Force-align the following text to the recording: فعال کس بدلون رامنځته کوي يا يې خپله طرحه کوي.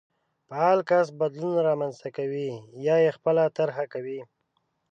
فعال 0.47 0.79
کس 0.89 1.07
بدلون 1.19 1.55
رامنځته 1.69 2.09
کوي 2.17 2.49
يا 2.87 2.95
يې 3.03 3.09
خپله 3.17 3.43
طرحه 3.57 3.85
کوي. 3.93 4.19